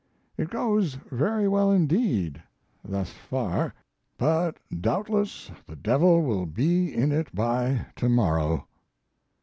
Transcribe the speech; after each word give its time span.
It 0.35 0.49
goes 0.49 0.95
very 1.11 1.47
well 1.47 1.71
indeed 1.71 2.41
thus 2.83 3.11
far; 3.11 3.75
but 4.17 4.57
doubtless 4.81 5.51
the 5.67 5.75
devil 5.75 6.23
will 6.23 6.47
be 6.47 6.91
in 6.91 7.11
it 7.11 7.35
by 7.35 7.85
tomorrow. 7.95 8.65